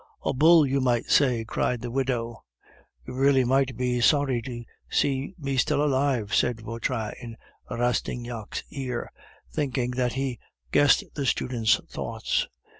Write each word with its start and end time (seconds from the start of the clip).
"A 0.25 0.33
bull 0.33 0.65
you 0.65 0.81
might 0.81 1.11
say," 1.11 1.45
cried 1.45 1.81
the 1.81 1.91
widow. 1.91 2.43
"You 3.05 3.13
really 3.13 3.43
might 3.43 3.77
be 3.77 4.01
sorry 4.01 4.41
to 4.41 4.63
see 4.89 5.35
me 5.37 5.57
still 5.57 5.83
alive," 5.83 6.33
said 6.33 6.61
Vautrin 6.61 7.13
in 7.21 7.37
Rastignac's 7.69 8.63
ear, 8.71 9.11
thinking 9.51 9.91
that 9.91 10.13
he 10.13 10.39
guessed 10.71 11.03
the 11.13 11.27
student's 11.27 11.79
thoughts. 11.87 12.47